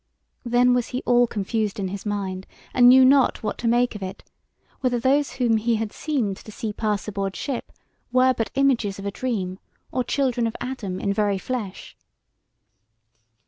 [0.43, 4.01] Then was he all confused in his mind, and knew not what to make of
[4.01, 4.23] it,
[4.79, 7.71] whether those whom he had seemed to see pass aboard ship
[8.11, 9.59] were but images of a dream,
[9.91, 11.95] or children of Adam in very flesh.